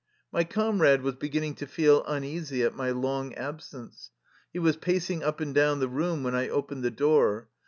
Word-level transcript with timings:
My 0.31 0.43
comrade 0.43 1.03
was 1.03 1.13
beginning 1.17 1.53
to 1.57 1.67
feel 1.67 2.03
uneasy 2.05 2.63
at 2.63 2.73
my 2.73 2.89
long 2.89 3.35
absence. 3.35 4.09
He 4.51 4.57
was 4.57 4.75
pacing 4.75 5.21
up 5.23 5.39
and 5.39 5.53
down 5.53 5.79
the 5.79 5.87
room 5.87 6.23
when 6.23 6.33
I 6.33 6.49
opened 6.49 6.83
the 6.83 6.89
door. 6.89 7.49